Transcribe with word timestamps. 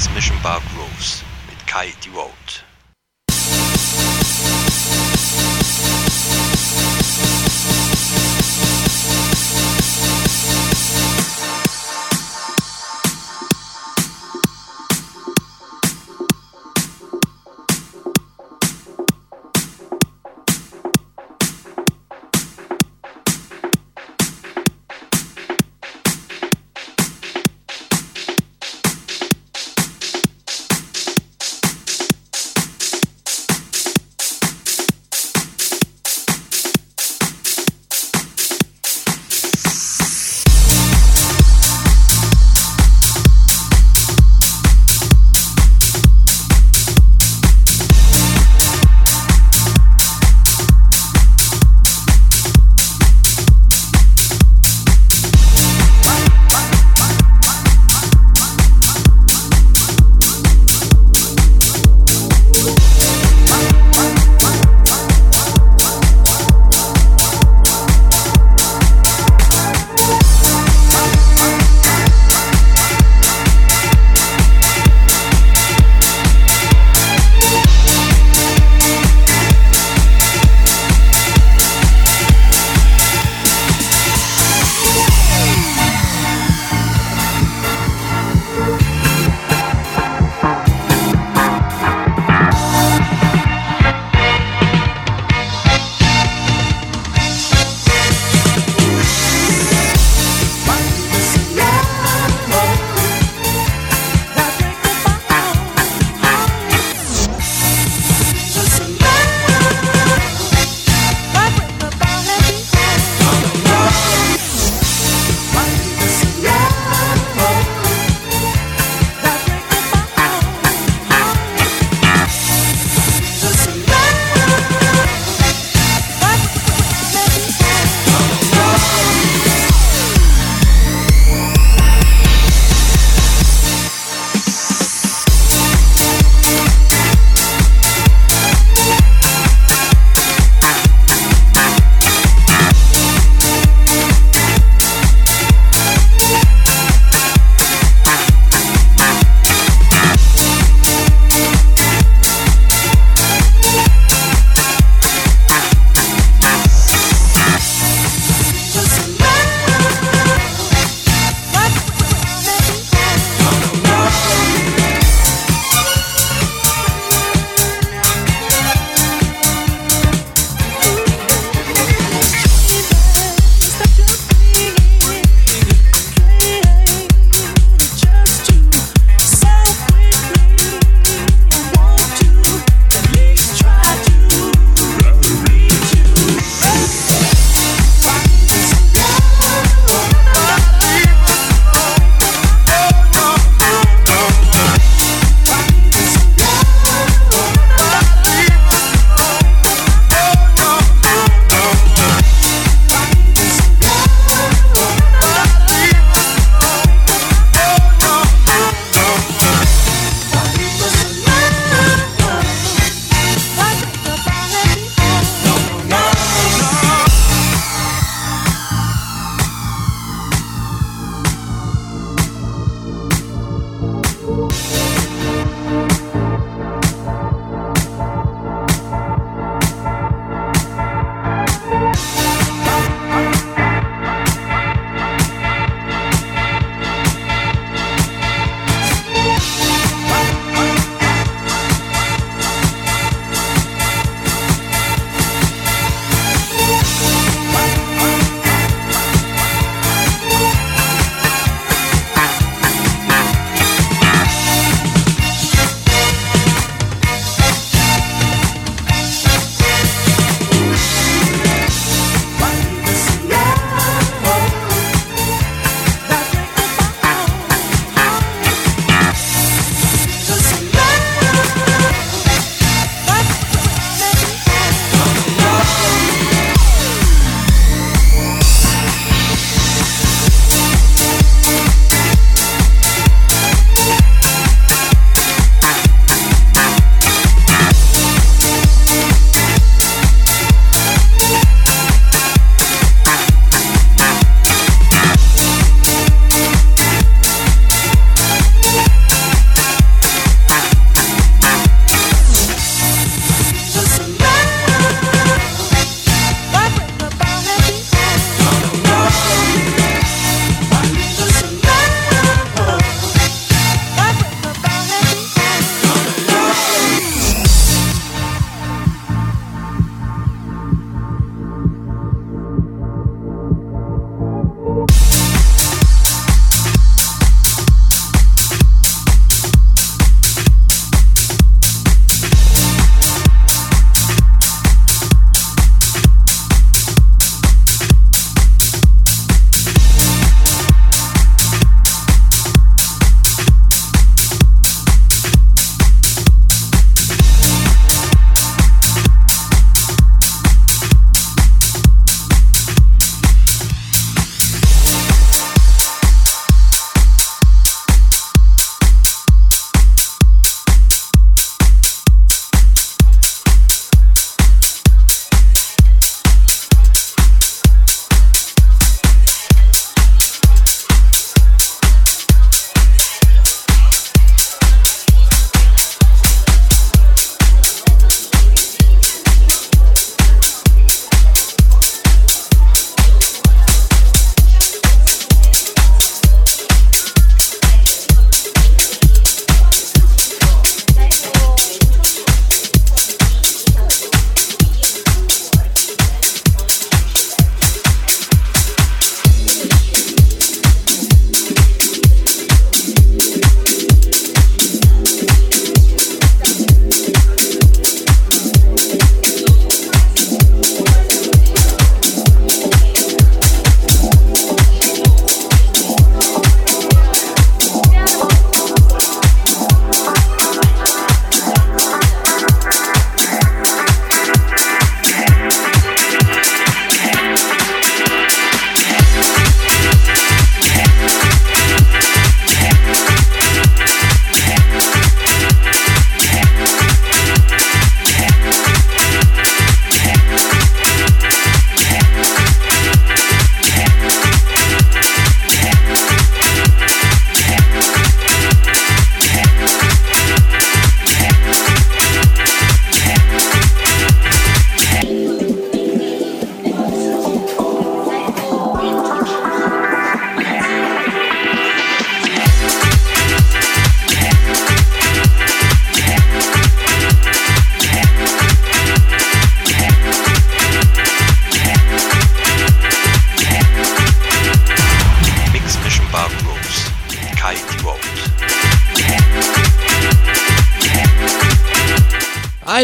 Transmission 0.00 0.40
Bar 0.42 0.62
Grooves 0.72 1.22
mit 1.46 1.66
Kai 1.66 1.92
Devote. 2.02 2.69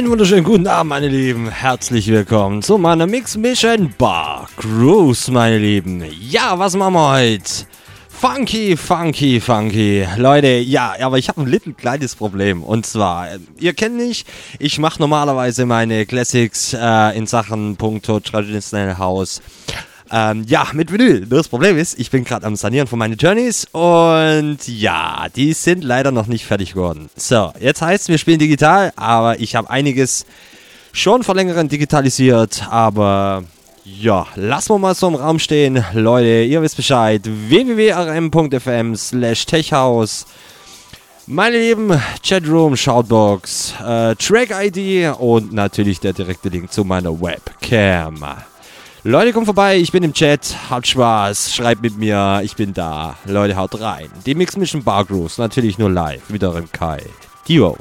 Einen 0.06 0.12
wunderschönen 0.12 0.44
guten 0.44 0.68
Abend, 0.68 0.90
meine 0.90 1.08
Lieben. 1.08 1.50
Herzlich 1.50 2.06
willkommen 2.06 2.62
zu 2.62 2.78
meiner 2.78 3.08
Mix 3.08 3.36
Mission 3.36 3.92
Bar 3.98 4.48
Cruise, 4.56 5.32
meine 5.32 5.58
Lieben. 5.58 6.04
Ja, 6.20 6.56
was 6.56 6.76
machen 6.76 6.94
wir 6.94 7.10
heute? 7.10 7.66
Funky, 8.08 8.76
funky, 8.76 9.40
funky. 9.40 10.06
Leute, 10.16 10.58
ja, 10.58 10.94
aber 11.00 11.18
ich 11.18 11.28
habe 11.28 11.40
ein, 11.42 11.52
ein 11.52 11.76
kleines 11.76 12.14
Problem. 12.14 12.62
Und 12.62 12.86
zwar, 12.86 13.30
ihr 13.58 13.74
kennt 13.74 13.96
mich, 13.96 14.24
ich 14.60 14.78
mache 14.78 15.00
normalerweise 15.00 15.66
meine 15.66 16.06
Classics 16.06 16.72
äh, 16.72 17.18
in 17.18 17.26
Sachen 17.26 17.74
Punkto 17.74 18.20
Traditional 18.20 18.98
House. 18.98 19.42
Ähm, 20.10 20.44
ja, 20.46 20.68
mit 20.72 20.92
Vinyl. 20.92 21.26
Das 21.26 21.48
Problem 21.48 21.76
ist, 21.76 21.98
ich 21.98 22.10
bin 22.10 22.24
gerade 22.24 22.46
am 22.46 22.56
Sanieren 22.56 22.86
von 22.86 22.98
meinen 22.98 23.16
Journeys 23.16 23.66
und 23.72 24.58
ja, 24.66 25.26
die 25.34 25.52
sind 25.52 25.82
leider 25.82 26.12
noch 26.12 26.26
nicht 26.26 26.46
fertig 26.46 26.74
geworden. 26.74 27.10
So, 27.16 27.52
jetzt 27.60 27.82
heißt 27.82 28.08
wir 28.08 28.18
spielen 28.18 28.38
digital, 28.38 28.92
aber 28.96 29.40
ich 29.40 29.56
habe 29.56 29.68
einiges 29.68 30.24
schon 30.92 31.22
vor 31.24 31.34
längerem 31.34 31.68
digitalisiert, 31.68 32.68
aber 32.70 33.42
ja, 33.84 34.26
lassen 34.34 34.74
wir 34.74 34.78
mal 34.78 34.94
so 34.94 35.08
im 35.08 35.14
Raum 35.14 35.38
stehen. 35.38 35.84
Leute, 35.92 36.42
ihr 36.42 36.62
wisst 36.62 36.76
Bescheid. 36.76 37.22
www.rm.fm 37.24 38.96
slash 38.96 39.46
techhouse. 39.46 40.26
Meine 41.28 41.58
lieben 41.58 42.00
Chatroom, 42.22 42.76
Shoutbox, 42.76 43.74
äh, 43.84 44.14
Track-ID 44.14 45.16
und 45.18 45.52
natürlich 45.52 45.98
der 45.98 46.12
direkte 46.12 46.48
Link 46.48 46.72
zu 46.72 46.84
meiner 46.84 47.20
Webcam. 47.20 48.24
Leute, 49.08 49.32
kommt 49.32 49.46
vorbei, 49.46 49.76
ich 49.76 49.92
bin 49.92 50.02
im 50.02 50.12
Chat, 50.12 50.56
habt 50.68 50.88
Spaß, 50.88 51.54
schreibt 51.54 51.80
mit 51.80 51.96
mir, 51.96 52.40
ich 52.42 52.56
bin 52.56 52.74
da. 52.74 53.16
Leute, 53.24 53.54
haut 53.54 53.80
rein. 53.80 54.08
Die 54.26 54.34
Mix 54.34 54.56
Mission 54.56 54.82
Bar 54.82 55.04
Grooves, 55.04 55.38
natürlich 55.38 55.78
nur 55.78 55.88
live, 55.88 56.22
wieder 56.28 56.56
im 56.56 56.72
Kai. 56.72 57.00
Die 57.46 57.58
Road. 57.58 57.78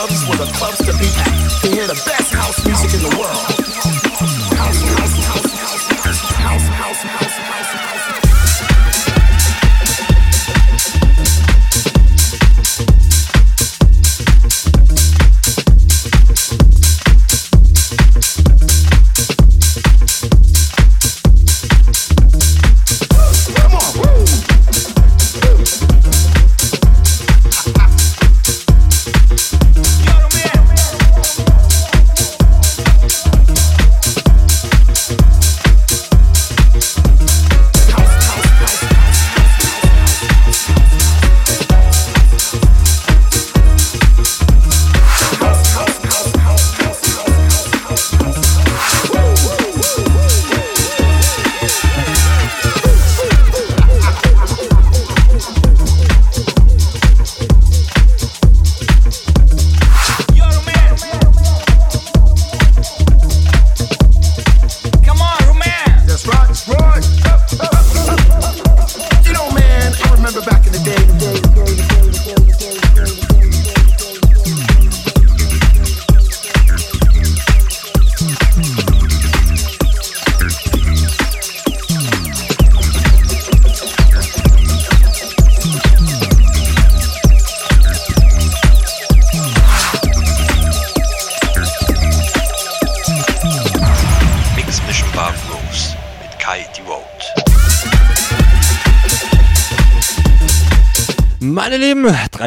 clubs 0.00 0.26
where 0.26 0.38
the 0.38 0.52
clubs 0.54 0.78
to 0.78 0.92
be 0.96 1.08
at 1.20 1.60
to 1.60 1.68
hear 1.68 1.86
the 1.86 2.00
best 2.06 2.32
house 2.32 2.64
music 2.64 2.94
in 2.94 3.02
the 3.02 3.16
world. 3.18 3.36
House, 4.56 4.80
house, 4.80 5.26
house, 5.26 5.52
house, 5.52 5.88
house, 5.88 6.20
house, 6.32 6.68
house, 6.68 7.02
house. 7.02 7.36
house. 7.36 7.49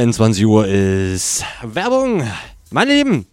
21 0.03 0.45
Uhr 0.45 0.67
ist 0.67 1.45
Werbung. 1.61 2.27
Meine 2.71 2.93
Lieben, 2.93 3.25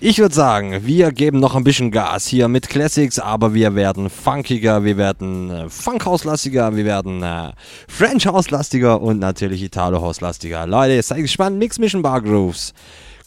ich 0.00 0.18
würde 0.18 0.34
sagen, 0.34 0.84
wir 0.84 1.12
geben 1.12 1.40
noch 1.40 1.54
ein 1.54 1.64
bisschen 1.64 1.90
Gas 1.90 2.26
hier 2.26 2.46
mit 2.48 2.68
Classics, 2.68 3.18
aber 3.18 3.54
wir 3.54 3.74
werden 3.74 4.10
funkiger, 4.10 4.84
wir 4.84 4.98
werden 4.98 5.50
äh, 5.50 5.70
Funk-Hauslastiger, 5.70 6.76
wir 6.76 6.84
werden 6.84 7.22
äh, 7.22 7.52
French-Hauslastiger 7.88 9.00
und 9.00 9.18
natürlich 9.18 9.62
Italo-Hauslastiger. 9.62 10.66
Leute, 10.66 11.02
seid 11.02 11.22
gespannt, 11.22 11.58
Mix 11.58 11.78
Mission 11.78 12.02
Bar 12.02 12.20
Grooves. 12.20 12.74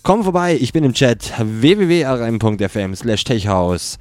Komm 0.03 0.23
vorbei, 0.23 0.55
ich 0.61 0.71
bin 0.71 0.83
im 0.83 0.93
Chat 0.93 1.33
www.rm.fm 1.39 2.93
slash 2.95 3.23
techhaus. 3.23 3.97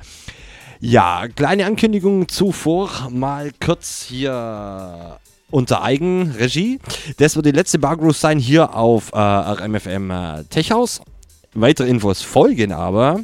Ja, 0.80 1.28
kleine 1.34 1.64
Ankündigung 1.64 2.28
zuvor, 2.28 3.08
mal 3.10 3.52
kurz 3.58 4.02
hier 4.02 5.18
unter 5.52 5.82
Eigenregie. 5.82 6.80
Das 7.18 7.36
wird 7.36 7.46
die 7.46 7.52
letzte 7.52 7.78
Bargroove 7.78 8.16
sein 8.16 8.38
hier 8.38 8.74
auf 8.74 9.12
äh, 9.12 9.18
RMFM 9.18 10.10
äh, 10.10 10.44
Techhaus. 10.50 11.00
Weitere 11.54 11.88
Infos 11.88 12.22
folgen 12.22 12.72
aber. 12.72 13.20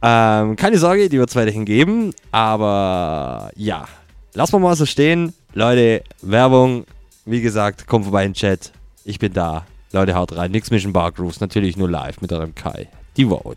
Ähm, 0.00 0.56
keine 0.56 0.78
Sorge, 0.78 1.08
die 1.08 1.18
wird 1.18 1.28
es 1.28 1.36
weiterhin 1.36 1.64
geben. 1.64 2.14
Aber 2.30 3.50
ja, 3.56 3.86
lassen 4.34 4.52
wir 4.52 4.60
mal 4.60 4.76
so 4.76 4.86
stehen. 4.86 5.34
Leute, 5.54 6.02
Werbung, 6.22 6.84
wie 7.24 7.40
gesagt, 7.40 7.86
kommt 7.86 8.04
vorbei 8.04 8.24
in 8.24 8.30
den 8.30 8.36
Chat. 8.36 8.72
Ich 9.04 9.18
bin 9.18 9.32
da. 9.32 9.66
Leute, 9.92 10.14
haut 10.14 10.36
rein. 10.36 10.50
Nix 10.50 10.70
Mission 10.70 10.92
Bar 10.92 11.12
Grooves, 11.12 11.40
natürlich 11.40 11.76
nur 11.76 11.90
live 11.90 12.20
mit 12.20 12.32
eurem 12.32 12.54
Kai. 12.54 12.88
Die 13.16 13.26
Vote. 13.26 13.56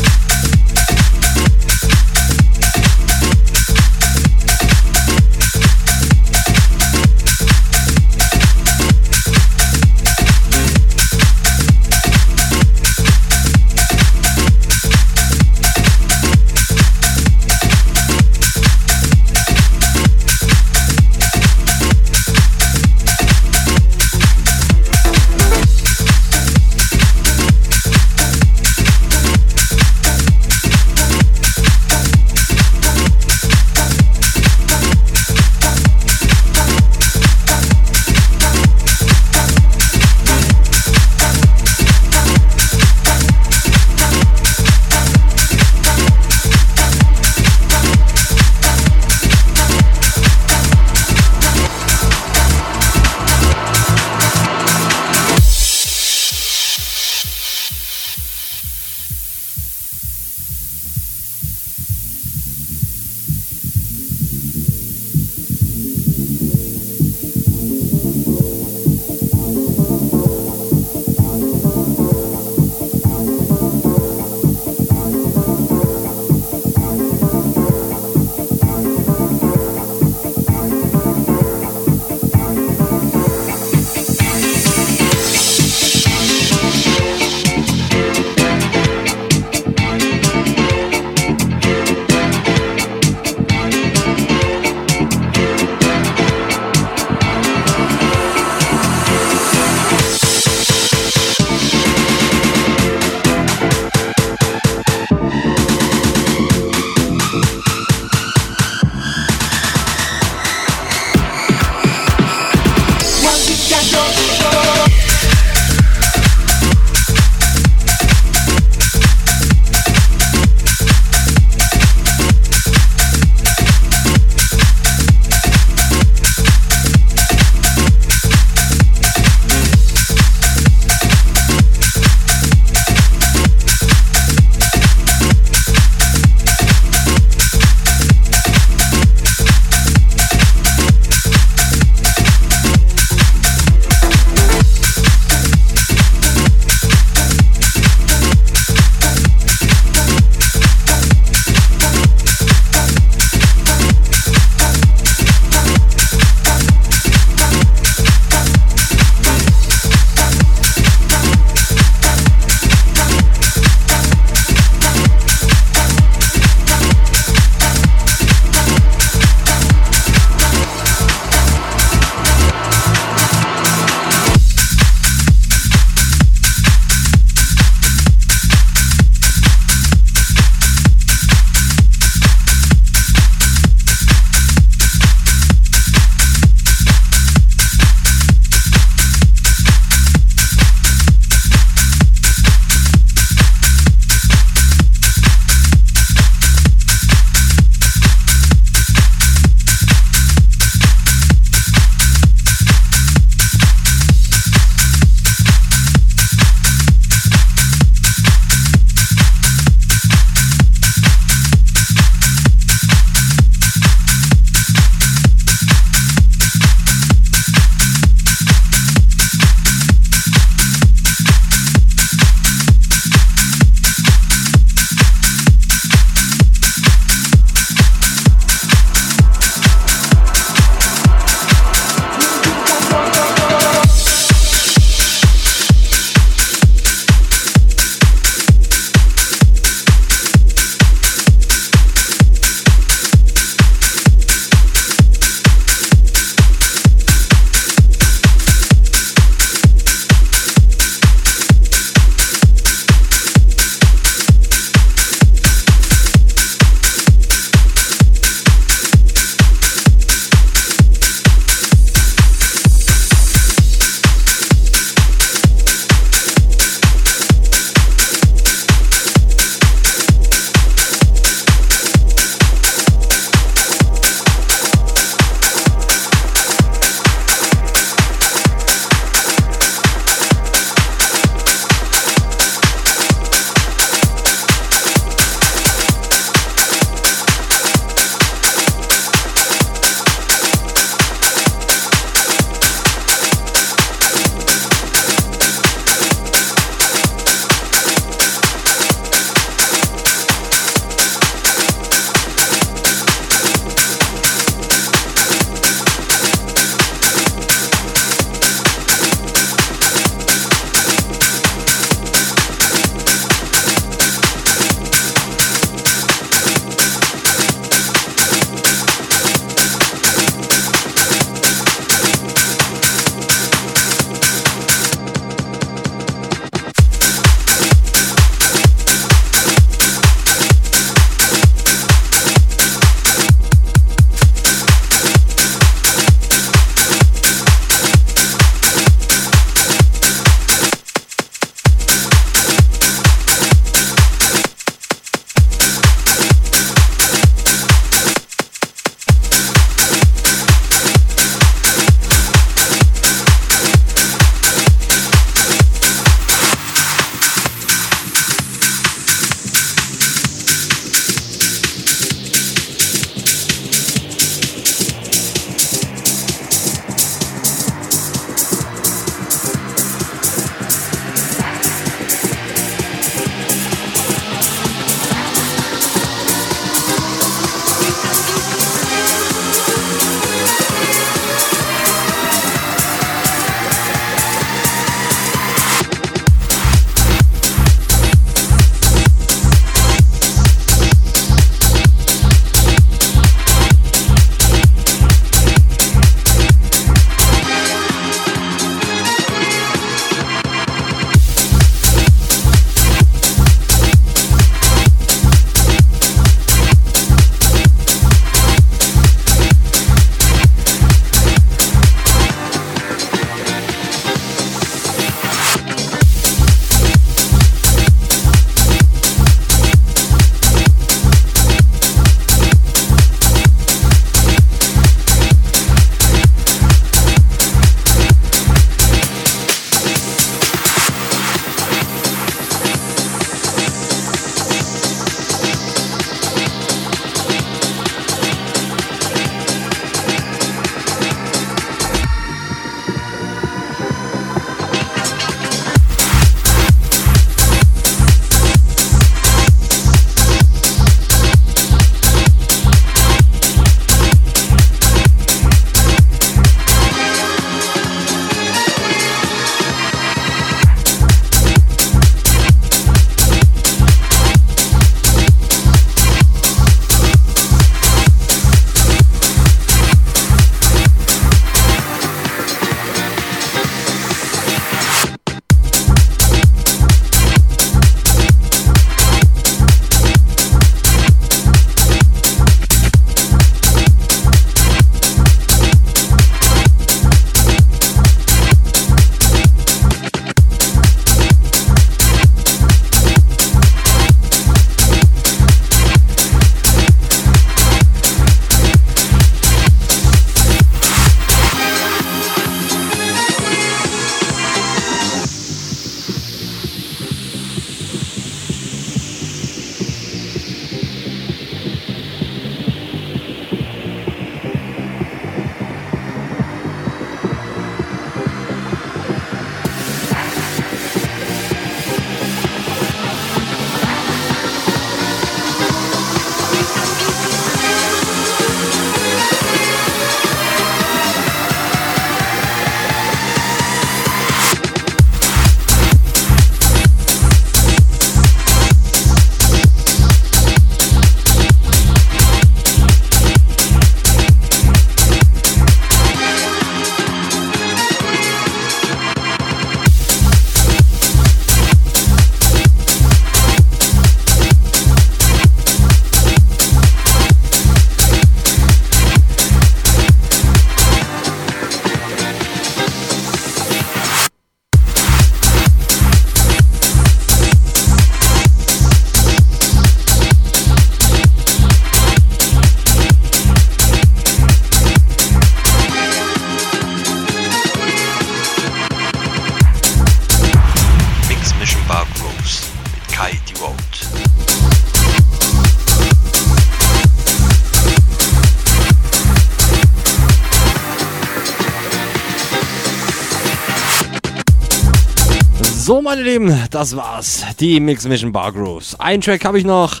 meine 596.16 596.30
Lieben, 596.30 596.62
das 596.70 596.96
war's. 596.96 597.44
Die 597.60 597.78
Mix 597.78 598.06
Mission 598.08 598.32
Bar 598.32 598.50
Grooves. 598.52 598.98
Ein 598.98 599.20
Track 599.20 599.44
habe 599.44 599.58
ich 599.58 599.66
noch. 599.66 600.00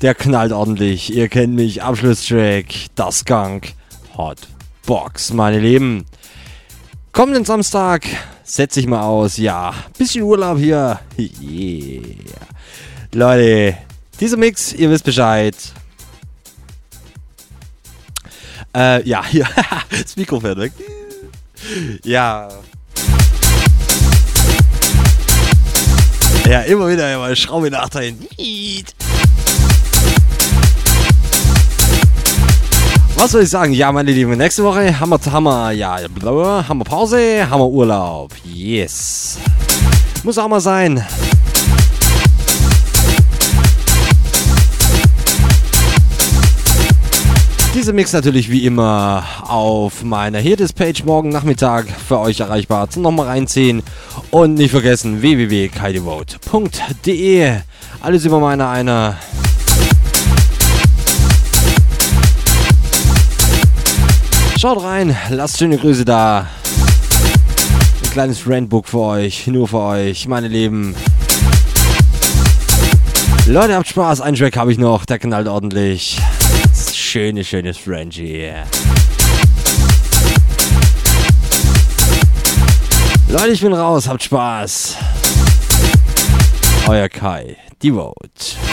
Der 0.00 0.14
knallt 0.14 0.52
ordentlich. 0.52 1.12
Ihr 1.12 1.28
kennt 1.28 1.54
mich. 1.54 1.82
Abschlusstrack. 1.82 2.64
Das 2.94 3.18
Skunk. 3.18 3.74
Hot 4.16 4.38
Box, 4.86 5.34
meine 5.34 5.58
Lieben. 5.58 6.06
Kommenden 7.12 7.44
Samstag 7.44 8.06
setze 8.42 8.80
ich 8.80 8.86
mal 8.86 9.02
aus. 9.02 9.36
Ja, 9.36 9.74
bisschen 9.98 10.22
Urlaub 10.22 10.56
hier. 10.56 10.98
Yeah. 11.42 12.06
Leute, 13.12 13.76
dieser 14.18 14.38
Mix, 14.38 14.72
ihr 14.72 14.88
wisst 14.88 15.04
Bescheid. 15.04 15.54
Äh, 18.74 19.06
ja, 19.06 19.22
hier. 19.28 19.46
das 19.90 20.16
Mikro 20.16 20.40
fährt 20.40 20.58
weg. 20.58 20.72
Ja. 22.02 22.48
Ja, 26.50 26.62
immer 26.62 26.88
wieder 26.88 27.16
mal 27.16 27.36
Schraube 27.36 27.70
nachdrehen. 27.70 28.18
Was 33.14 33.30
soll 33.30 33.42
ich 33.42 33.50
sagen? 33.50 33.72
Ja, 33.72 33.92
meine 33.92 34.10
Lieben, 34.10 34.36
nächste 34.36 34.64
Woche 34.64 34.98
haben 34.98 35.10
wir, 35.10 35.20
haben 35.32 35.44
wir, 35.44 35.70
ja, 35.70 35.98
haben 36.00 36.78
wir 36.78 36.84
Pause, 36.84 37.48
haben 37.48 37.60
wir 37.60 37.68
Urlaub. 37.68 38.32
Yes. 38.44 39.38
Muss 40.24 40.38
auch 40.38 40.48
mal 40.48 40.60
sein. 40.60 41.06
Diese 47.72 47.92
Mix 47.92 48.12
natürlich 48.12 48.50
wie 48.50 48.66
immer 48.66 49.24
auf 49.46 50.02
meiner 50.02 50.40
Hirtis-Page 50.40 51.04
morgen 51.04 51.28
Nachmittag 51.28 51.86
für 51.88 52.18
euch 52.18 52.40
erreichbar. 52.40 52.90
Zum 52.90 53.02
nochmal 53.02 53.26
reinziehen. 53.26 53.84
Und 54.32 54.54
nicht 54.54 54.72
vergessen 54.72 55.22
www.kaidevote.de. 55.22 57.58
Alles 58.00 58.24
über 58.24 58.40
meine 58.40 58.66
einer. 58.66 59.16
Schaut 64.58 64.82
rein, 64.82 65.16
lasst 65.30 65.58
schöne 65.58 65.78
Grüße 65.78 66.04
da. 66.04 66.48
Ein 68.02 68.10
kleines 68.10 68.40
Friendbook 68.40 68.88
für 68.88 68.98
euch, 68.98 69.46
nur 69.46 69.68
für 69.68 69.78
euch, 69.78 70.26
meine 70.26 70.48
Lieben. 70.48 70.96
Leute, 73.46 73.76
habt 73.76 73.86
Spaß. 73.86 74.22
Ein 74.22 74.34
Track 74.34 74.56
habe 74.56 74.72
ich 74.72 74.78
noch, 74.78 75.04
der 75.04 75.20
knallt 75.20 75.46
ordentlich 75.46 76.20
schönes, 77.10 77.48
schönes 77.48 77.76
Frenchie. 77.76 78.52
Leute, 83.28 83.48
ich 83.48 83.60
bin 83.60 83.72
raus, 83.72 84.06
habt 84.06 84.22
Spaß. 84.22 84.96
Euer 86.86 87.08
Kai, 87.08 87.56
Devote. 87.82 88.69